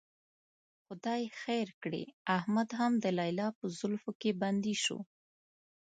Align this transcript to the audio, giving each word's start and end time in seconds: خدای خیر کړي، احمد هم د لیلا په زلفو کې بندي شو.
خدای 0.85 1.23
خیر 1.41 1.67
کړي، 1.83 2.03
احمد 2.37 2.69
هم 2.79 2.91
د 3.03 3.05
لیلا 3.19 3.47
په 3.57 3.65
زلفو 3.79 4.11
کې 4.21 4.31
بندي 4.41 4.75
شو. 4.83 4.99